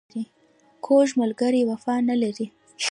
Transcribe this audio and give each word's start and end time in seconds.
کوږ 0.85 1.07
ملګری 1.21 1.61
وفا 1.69 1.95
نه 2.09 2.15
لري 2.21 2.47